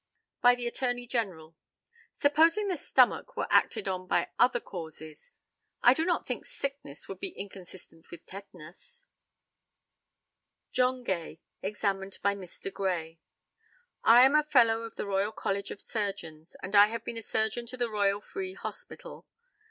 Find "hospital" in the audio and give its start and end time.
18.55-19.27